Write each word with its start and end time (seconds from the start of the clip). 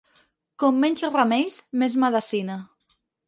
Com 0.63 0.79
menys 0.85 1.03
remeis, 1.15 1.59
més 1.83 1.99
medecina. 2.05 2.57